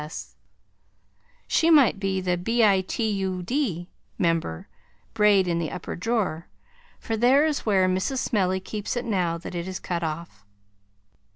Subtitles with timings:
[0.01, 0.33] S.S.
[1.47, 3.87] She might be the B.I.T.U.D.
[4.17, 4.67] member
[5.13, 6.47] (Braid in the Upper Drawer),
[6.97, 8.17] for there is where Mrs.
[8.17, 10.43] Smellie keeps it now that it is cut off.